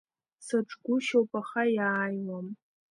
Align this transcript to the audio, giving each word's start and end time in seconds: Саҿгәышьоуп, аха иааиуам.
Саҿгәышьоуп, 0.45 1.31
аха 1.41 1.63
иааиуам. 1.75 2.47